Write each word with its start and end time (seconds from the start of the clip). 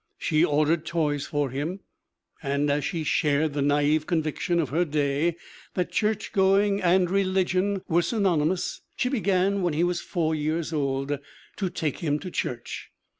She 0.17 0.43
ordered 0.43 0.83
toys 0.83 1.27
for 1.27 1.51
him, 1.51 1.81
and 2.41 2.71
as 2.71 2.83
she 2.83 3.03
shared 3.03 3.53
the 3.53 3.61
nai've 3.61 4.07
conviction 4.07 4.59
of 4.59 4.69
her 4.69 4.83
day 4.83 5.35
that 5.75 5.91
church 5.91 6.31
going 6.33 6.81
and 6.81 7.07
religion 7.07 7.83
were 7.87 8.01
synonymous, 8.01 8.81
she 8.95 9.09
began, 9.09 9.61
when 9.61 9.73
he 9.75 9.83
was 9.83 10.01
four 10.01 10.33
years 10.33 10.73
old, 10.73 11.19
to 11.57 11.69
take 11.69 11.99
him 11.99 12.17
to 12.17 12.31
church. 12.31 12.89